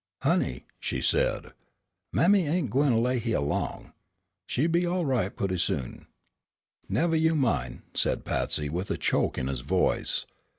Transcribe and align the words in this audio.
"Honey," 0.23 0.65
she 0.79 0.99
said; 0.99 1.53
"mammy 2.11 2.47
ain' 2.47 2.69
gwine 2.69 3.03
lay 3.03 3.19
hyeah 3.19 3.39
long. 3.39 3.93
She 4.47 4.65
be 4.65 4.83
all 4.83 5.05
right 5.05 5.35
putty 5.35 5.59
soon." 5.59 6.07
"Nevah 6.89 7.17
you 7.19 7.35
min'," 7.35 7.83
said 7.93 8.25
Patsy 8.25 8.67
with 8.67 8.89
a 8.89 8.97
choke 8.97 9.37
in 9.37 9.45
his 9.45 9.61
voice. 9.61 10.25